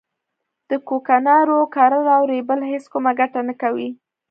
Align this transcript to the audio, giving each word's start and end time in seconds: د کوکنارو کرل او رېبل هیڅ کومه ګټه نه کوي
د 0.69 0.71
کوکنارو 0.87 1.59
کرل 1.75 2.05
او 2.15 2.21
رېبل 2.33 2.59
هیڅ 2.71 2.83
کومه 2.93 3.11
ګټه 3.19 3.39
نه 3.49 3.53
کوي 3.61 3.89